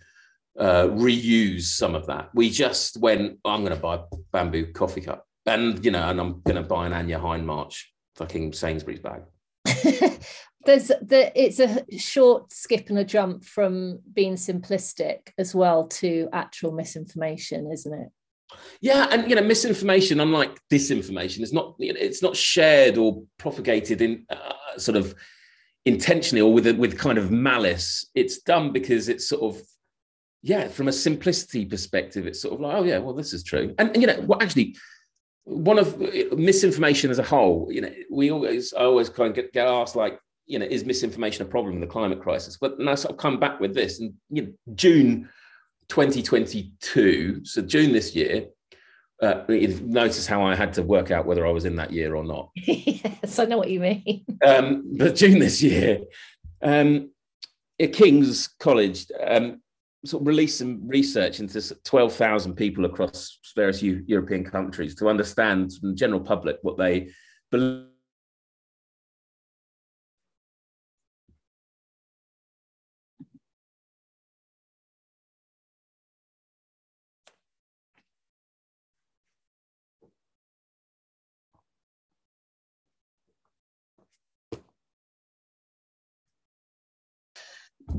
[0.58, 2.30] uh, reuse some of that.
[2.34, 6.20] We just went, I'm going to buy a bamboo coffee cup, and you know, and
[6.20, 7.84] I'm going to buy an Anya Hindmarch
[8.16, 9.22] fucking Sainsbury's bag.
[10.64, 16.28] There's the it's a short skip and a jump from being simplistic as well to
[16.32, 18.08] actual misinformation, isn't it?
[18.80, 24.26] Yeah, and you know, misinformation, unlike disinformation, is not it's not shared or propagated in
[24.30, 25.14] uh, sort of
[25.84, 28.08] intentionally or with a, with kind of malice.
[28.14, 29.62] It's done because it's sort of
[30.42, 33.74] yeah, from a simplicity perspective, it's sort of like oh yeah, well this is true,
[33.78, 34.76] and, and you know, actually
[35.44, 35.98] one of
[36.32, 39.96] misinformation as a whole, you know, we always I always kind of get, get asked
[39.96, 40.18] like
[40.52, 42.58] you know, is misinformation a problem in the climate crisis?
[42.60, 45.30] But and I sort of come back with this, and you know, June
[45.88, 48.46] 2022, so June this year.
[49.22, 52.24] Uh, notice how I had to work out whether I was in that year or
[52.24, 52.50] not.
[52.56, 54.24] yes, I know what you mean.
[54.44, 56.00] Um, but June this year,
[56.60, 57.12] um,
[57.80, 59.62] at King's College um,
[60.04, 65.72] sort of released some research into 12,000 people across various U- European countries to understand
[65.72, 67.10] from the general public what they
[67.52, 67.86] believe.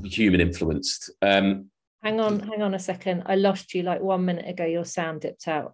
[0.04, 1.12] Human influenced.
[1.22, 1.70] Um,
[2.02, 3.24] hang on, hang on a second.
[3.26, 4.66] I lost you like one minute ago.
[4.66, 5.74] Your sound dipped out.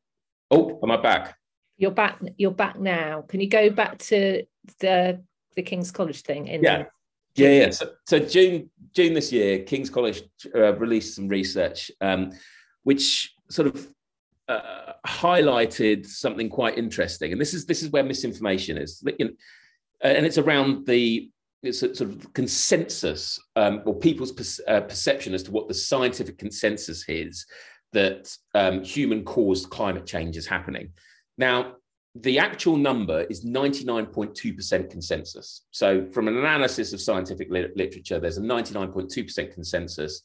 [0.52, 1.36] Oh, am I back?
[1.78, 2.22] You're back.
[2.38, 3.22] You're back now.
[3.22, 4.44] Can you go back to
[4.80, 5.24] the
[5.56, 6.48] the King's College thing?
[6.48, 6.86] In yeah,
[7.36, 7.70] yeah, yeah.
[7.72, 12.32] So, so June June this year, King's College uh, released some research, um,
[12.84, 13.88] which sort of
[14.48, 17.32] uh, highlighted something quite interesting.
[17.32, 19.04] And this is this is where misinformation is,
[20.02, 21.30] and it's around the
[21.64, 25.74] it's a sort of consensus um, or people's per, uh, perception as to what the
[25.74, 27.46] scientific consensus is
[27.92, 30.90] that um, human caused climate change is happening.
[31.38, 31.76] Now,
[32.16, 35.66] the actual number is 99.2% consensus.
[35.72, 40.22] So, from an analysis of scientific literature, there's a 99.2% consensus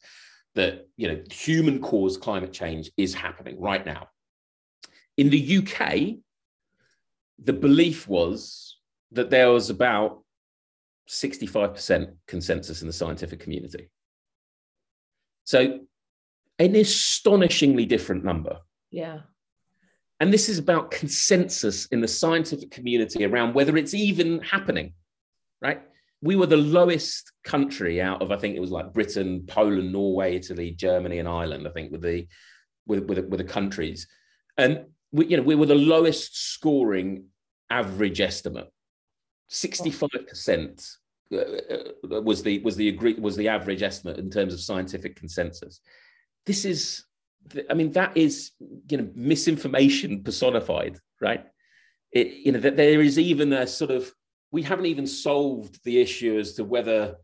[0.55, 4.07] that you know human caused climate change is happening right now.
[5.17, 6.15] In the UK,
[7.43, 8.77] the belief was
[9.11, 10.24] that there was about
[11.07, 13.89] 65% consensus in the scientific community.
[15.43, 15.79] So,
[16.57, 18.59] an astonishingly different number.
[18.89, 19.19] Yeah.
[20.19, 24.93] And this is about consensus in the scientific community around whether it's even happening,
[25.61, 25.81] right?
[26.21, 30.37] We were the lowest country out of, I think it was like Britain, Poland, Norway,
[30.37, 32.27] Italy, Germany, and Ireland, I think, with the
[32.87, 34.07] with, with, with the countries.
[34.57, 37.25] And we, you know, we were the lowest scoring
[37.69, 38.67] average estimate
[39.49, 40.97] 65%
[41.31, 45.15] uh, uh, was the was the agree, was the average estimate in terms of scientific
[45.15, 45.81] consensus.
[46.45, 47.03] This is,
[47.69, 48.51] I mean, that is
[48.89, 51.45] you know misinformation personified, right?
[52.11, 54.11] It, you know that there is even a sort of
[54.51, 57.15] we haven't even solved the issue as to whether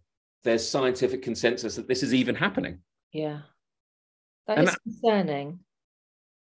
[0.44, 2.80] there's scientific consensus that this is even happening.
[3.14, 3.42] Yeah,
[4.48, 5.60] that and is that, concerning.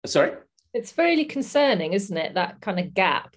[0.07, 0.33] Sorry,
[0.73, 2.35] it's fairly concerning, isn't it?
[2.35, 3.37] That kind of gap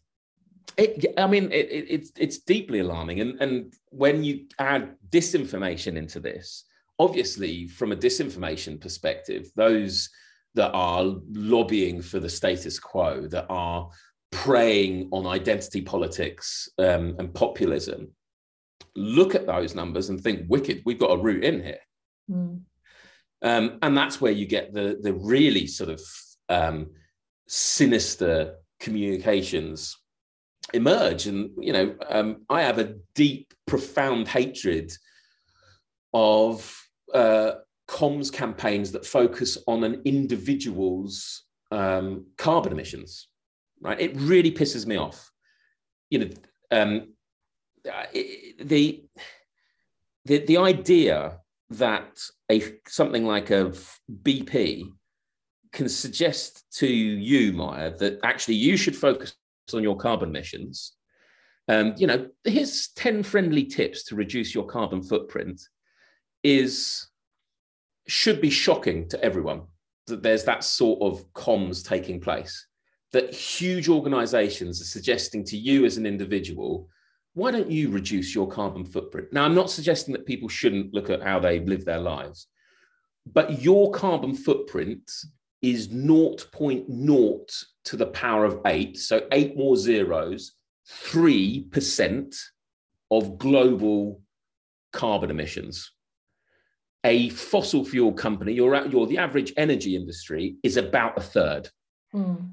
[0.77, 5.95] it, I mean, it, it, it's it's deeply alarming, and and when you add disinformation
[5.95, 6.65] into this,
[6.99, 10.09] obviously, from a disinformation perspective, those
[10.55, 13.89] that are lobbying for the status quo, that are
[14.31, 18.09] preying on identity politics um, and populism,
[18.95, 21.81] look at those numbers and think, "Wicked, we've got a route in here,"
[22.29, 22.61] mm.
[23.41, 26.01] um, and that's where you get the the really sort of
[26.49, 26.91] um,
[27.47, 29.97] sinister communications
[30.73, 31.27] emerge.
[31.27, 34.91] And, you know, um, I have a deep, profound hatred
[36.13, 36.77] of
[37.13, 37.53] uh,
[37.87, 43.27] comms campaigns that focus on an individual's um, carbon emissions,
[43.81, 43.99] right?
[43.99, 45.31] It really pisses me off.
[46.09, 46.29] You know,
[46.71, 47.13] um,
[48.59, 49.05] the,
[50.25, 51.39] the, the idea
[51.71, 52.19] that
[52.51, 53.73] a something like a
[54.23, 54.91] BP
[55.71, 59.33] can suggest to you, Maja, that actually you should focus
[59.73, 60.93] on your carbon emissions.
[61.67, 65.61] Um, you know, here's 10 friendly tips to reduce your carbon footprint
[66.43, 67.07] is
[68.07, 69.61] should be shocking to everyone
[70.07, 72.67] that there's that sort of comms taking place.
[73.13, 76.89] That huge organizations are suggesting to you as an individual,
[77.33, 79.31] why don't you reduce your carbon footprint?
[79.31, 82.47] Now, I'm not suggesting that people shouldn't look at how they live their lives,
[83.31, 85.09] but your carbon footprint
[85.61, 90.53] is 0.0 to the power of eight, so eight more zeros,
[90.89, 92.35] 3%
[93.09, 94.21] of global
[94.93, 95.91] carbon emissions.
[97.03, 101.69] A fossil fuel company, you're, at, you're the average energy industry, is about a third.
[102.13, 102.51] Mm.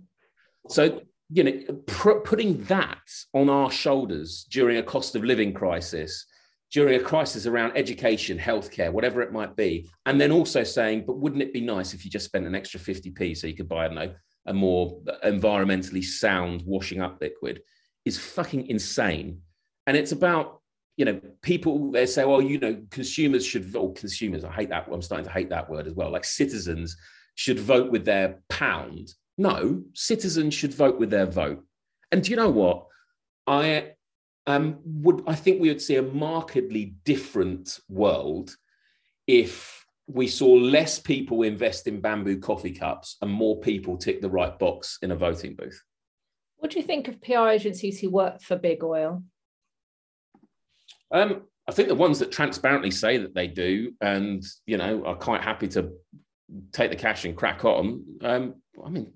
[0.69, 3.03] So, you know, pr- putting that
[3.35, 6.25] on our shoulders during a cost of living crisis
[6.71, 9.89] during a crisis around education, healthcare, whatever it might be.
[10.07, 12.79] And then also saying, but wouldn't it be nice if you just spent an extra
[12.79, 14.15] 50p so you could buy, I don't know,
[14.49, 17.63] a more environmentally sound washing up liquid
[18.05, 19.41] is fucking insane.
[19.87, 20.61] And it's about,
[20.97, 24.89] you know, people, they say, well, you know, consumers should, or consumers, I hate that,
[24.91, 26.97] I'm starting to hate that word as well, like citizens
[27.35, 29.13] should vote with their pound.
[29.37, 31.65] No, citizens should vote with their vote.
[32.11, 32.87] And do you know what?
[33.47, 33.93] I
[34.49, 38.57] um, would I think we would see a markedly different world
[39.27, 39.78] if
[40.09, 44.59] we saw less people invest in bamboo coffee cups and more people tick the right
[44.59, 45.83] box in a voting booth.
[46.57, 49.23] What do you think of PR agencies who work for big oil?
[51.13, 55.15] Um, I think the ones that transparently say that they do, and you know, are
[55.15, 55.93] quite happy to
[56.73, 58.05] take the cash and crack on.
[58.23, 58.55] Um,
[58.85, 59.13] I mean,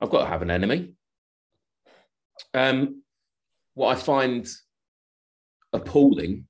[0.00, 0.92] I've got to have an enemy.
[2.52, 3.02] Um,
[3.74, 4.46] what I find
[5.72, 6.46] appalling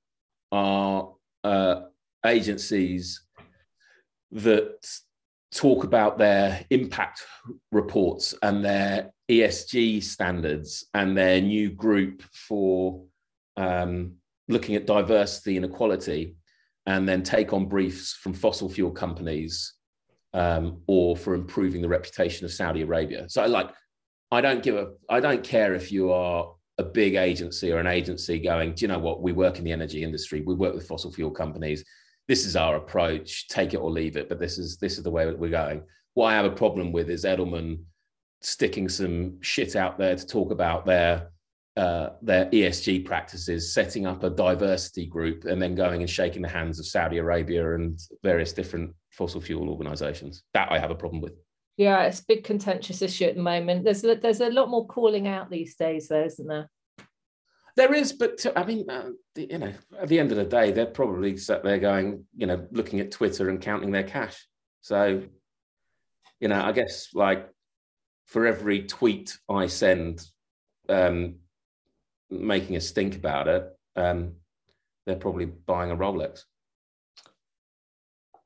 [0.51, 1.13] are
[1.43, 1.81] uh,
[2.25, 3.21] agencies
[4.31, 4.87] that
[5.51, 7.25] talk about their impact
[7.71, 13.03] reports and their ESG standards and their new group for
[13.57, 14.13] um,
[14.47, 16.35] looking at diversity and equality,
[16.85, 19.73] and then take on briefs from fossil fuel companies
[20.33, 23.29] um, or for improving the reputation of Saudi Arabia.
[23.29, 23.69] So, like,
[24.31, 27.87] I don't give a, I don't care if you are a big agency or an
[27.87, 29.21] agency going, do you know what?
[29.21, 30.41] We work in the energy industry.
[30.41, 31.83] We work with fossil fuel companies.
[32.29, 33.47] This is our approach.
[33.47, 34.29] Take it or leave it.
[34.29, 35.81] But this is this is the way that we're going.
[36.13, 37.79] What I have a problem with is Edelman
[38.41, 41.31] sticking some shit out there to talk about their
[41.75, 46.47] uh, their ESG practices, setting up a diversity group, and then going and shaking the
[46.47, 50.43] hands of Saudi Arabia and various different fossil fuel organizations.
[50.53, 51.33] That I have a problem with.
[51.77, 53.85] Yeah, it's a big contentious issue at the moment.
[53.85, 56.69] There's there's a lot more calling out these days, though, isn't there?
[57.79, 60.85] There is, but I mean, uh, you know, at the end of the day, they're
[60.85, 64.45] probably sat there going, you know, looking at Twitter and counting their cash.
[64.81, 65.23] So,
[66.41, 67.49] you know, I guess like
[68.25, 70.21] for every tweet I send,
[70.89, 71.35] um,
[72.29, 73.63] making a stink about it,
[73.95, 74.33] um,
[75.05, 76.41] they're probably buying a Rolex.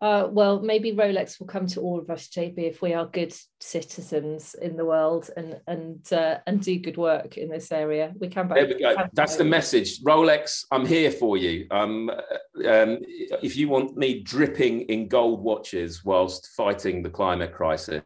[0.04, 3.34] Uh, well, maybe Rolex will come to all of us, JB, if we are good
[3.62, 8.12] citizens in the world and and uh, and do good work in this area.
[8.20, 8.50] We can.
[8.50, 8.98] There we go.
[9.14, 10.02] That's the message.
[10.04, 11.68] Rolex, I'm here for you.
[11.72, 12.98] Um, um,
[13.42, 18.04] if you want me dripping in gold watches whilst fighting the climate crisis,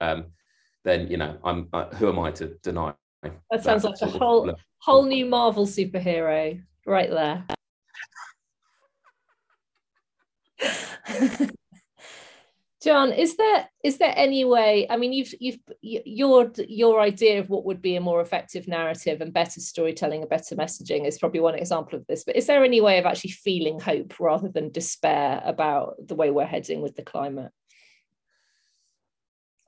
[0.00, 0.26] um,
[0.84, 1.66] then you know, I'm.
[1.72, 2.94] Uh, who am I to deny?
[3.50, 7.44] That sounds like a whole whole new Marvel superhero right there.
[12.82, 14.86] John, is there is there any way?
[14.88, 19.20] I mean, you've you've your your idea of what would be a more effective narrative
[19.20, 22.24] and better storytelling and better messaging is probably one example of this.
[22.24, 26.30] But is there any way of actually feeling hope rather than despair about the way
[26.30, 27.52] we're heading with the climate?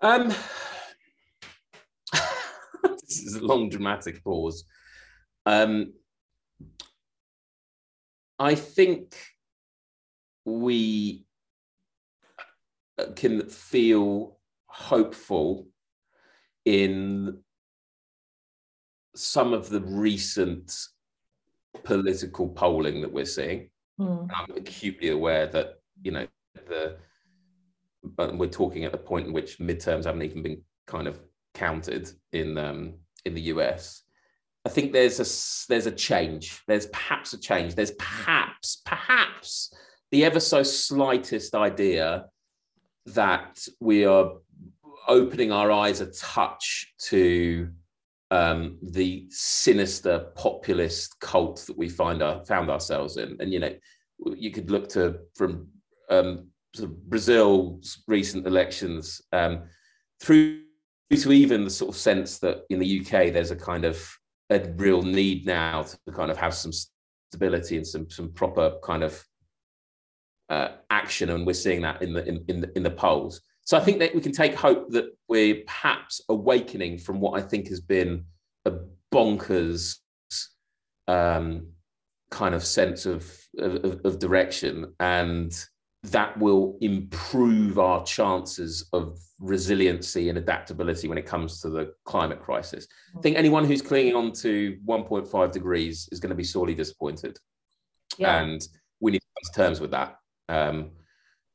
[0.01, 0.29] Um,
[2.83, 4.65] this is a long dramatic pause.
[5.45, 5.93] Um,
[8.39, 9.15] I think
[10.45, 11.25] we
[13.17, 15.67] can feel hopeful
[16.65, 17.39] in
[19.15, 20.73] some of the recent
[21.85, 23.71] political polling that we're seeing.
[24.01, 24.29] Mm.
[24.35, 26.27] I'm acutely aware that you know
[26.69, 26.97] the
[28.17, 31.21] we're talking at the point in which midterms haven't even been kind of
[31.55, 34.03] counted in um, in the US.
[34.65, 36.63] I think there's a there's a change.
[36.67, 37.75] There's perhaps a change.
[37.75, 39.75] There's perhaps perhaps
[40.13, 42.27] the ever so slightest idea
[43.07, 44.35] that we are
[45.09, 47.69] opening our eyes a touch to
[48.31, 53.37] um, the sinister populist cult that we find our, found ourselves in.
[53.41, 53.75] And you know,
[54.37, 55.67] you could look to from
[56.11, 59.63] um, sort of Brazil's recent elections um,
[60.21, 60.61] through
[61.11, 64.03] to even the sort of sense that in the UK there's a kind of
[64.49, 69.03] a real need now to kind of have some stability and some some proper kind
[69.03, 69.23] of
[70.53, 73.41] uh, action, and we're seeing that in the in, in the in the polls.
[73.63, 77.43] So I think that we can take hope that we're perhaps awakening from what I
[77.43, 78.25] think has been
[78.67, 78.73] a
[79.11, 79.97] bonkers
[81.09, 81.69] um,
[82.31, 85.53] kind of sense of, of, of direction, and
[86.03, 92.43] that will improve our chances of resiliency and adaptability when it comes to the climate
[92.43, 92.87] crisis.
[93.17, 97.39] I think anyone who's clinging on to 1.5 degrees is going to be sorely disappointed.
[98.19, 98.43] Yeah.
[98.43, 98.61] And
[99.01, 100.17] we need to come to terms with that.
[100.49, 100.91] Um,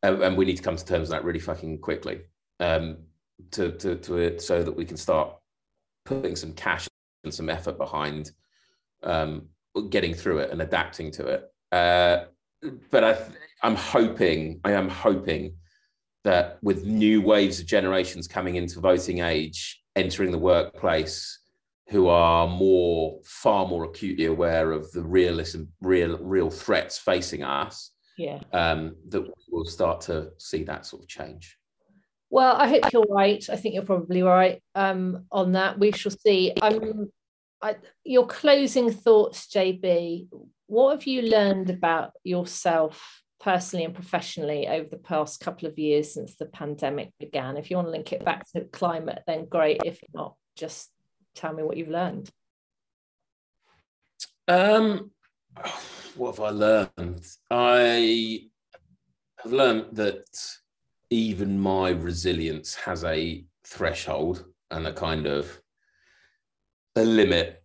[0.03, 2.21] and, and, we need to come to terms with that really fucking quickly
[2.59, 2.97] um,
[3.51, 5.35] to, to, to it so that we can start
[6.05, 6.87] putting some cash
[7.23, 8.31] and some effort behind
[9.03, 9.49] um,
[9.89, 11.51] getting through it and adapting to it.
[11.71, 12.25] Uh,
[12.91, 13.17] but I,
[13.61, 15.53] I'm hoping, I am hoping
[16.23, 21.39] that with new waves of generations coming into voting age, entering the workplace,
[21.89, 27.91] who are more, far more acutely aware of the realism, real, real threats facing us,
[28.17, 31.57] yeah, um, that we'll start to see that sort of change.
[32.29, 33.43] Well, I hope you're right.
[33.49, 35.79] I think you're probably right um, on that.
[35.79, 36.53] We shall see.
[36.61, 37.09] I'm
[37.61, 40.27] I, your closing thoughts, JB.
[40.67, 46.13] What have you learned about yourself personally and professionally over the past couple of years
[46.13, 47.57] since the pandemic began?
[47.57, 49.81] If you want to link it back to climate, then great.
[49.85, 50.89] If not, just
[51.35, 52.29] tell me what you've learned.
[54.47, 55.11] Um,
[56.15, 57.25] what have I learned?
[57.51, 58.41] I
[59.43, 60.25] have learned that
[61.09, 65.61] even my resilience has a threshold and a kind of
[66.95, 67.63] a limit.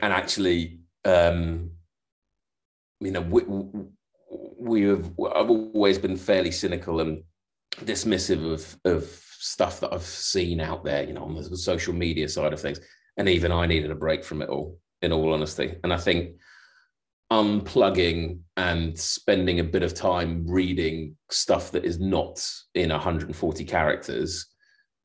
[0.00, 1.70] And actually, um,
[3.00, 3.42] you know, we,
[4.58, 7.22] we have I've always been fairly cynical and
[7.84, 9.04] dismissive of of
[9.40, 12.80] stuff that I've seen out there, you know, on the social media side of things.
[13.16, 15.76] And even I needed a break from it all, in all honesty.
[15.82, 16.36] And I think
[17.30, 24.46] unplugging and spending a bit of time reading stuff that is not in 140 characters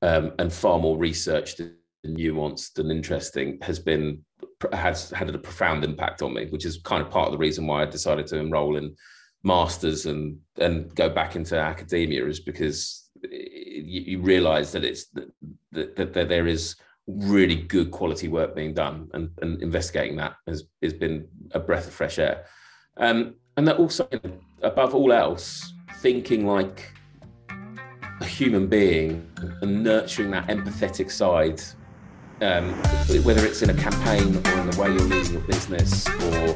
[0.02, 1.74] um, and far more researched and
[2.06, 4.24] nuanced and interesting has been
[4.72, 7.68] has had a profound impact on me, which is kind of part of the reason
[7.68, 8.96] why I decided to enroll in
[9.44, 15.30] masters and and go back into academia is because you, you realize that it's that,
[15.72, 16.76] that, that there is
[17.08, 21.88] really good quality work being done and, and investigating that has, has been a breath
[21.88, 22.46] of fresh air.
[22.98, 24.08] Um, and that also,
[24.62, 26.92] above all else, thinking like
[28.22, 29.30] a human being
[29.62, 31.62] and nurturing that empathetic side,
[32.42, 32.74] um,
[33.24, 36.56] whether it's in a campaign or in the way you're leading your business or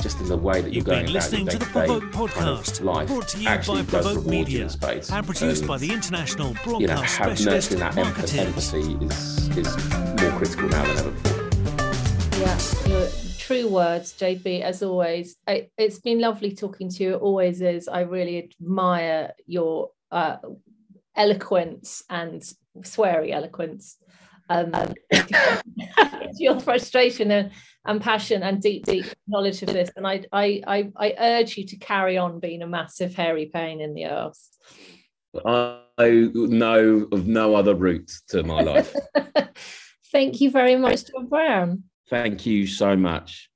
[0.00, 1.86] just in the way that you're You've going been about listening your to the day-to-day
[1.86, 5.10] Provoke kind of podcast, life brought to you actually by Provoke you Media space.
[5.10, 8.46] and produced And, by the international you know, broadcast have specialist nurturing that Markettiers.
[8.46, 12.40] empathy is, is more critical now than ever before.
[12.40, 15.36] Yeah, your true words, JB, as always.
[15.46, 17.14] I, it's been lovely talking to you.
[17.14, 17.88] It always is.
[17.88, 20.36] I really admire your uh,
[21.16, 22.42] eloquence and
[22.80, 23.96] sweary eloquence.
[24.48, 24.72] Um,
[26.38, 27.50] your frustration and,
[27.84, 29.90] and passion and deep, deep knowledge of this.
[29.96, 33.80] And I, I, I, I urge you to carry on being a massive hairy pain
[33.80, 34.48] in the arse.
[35.44, 38.94] I know of no other route to my life.
[40.12, 41.84] Thank you very much, John Brown.
[42.08, 43.49] Thank you so much.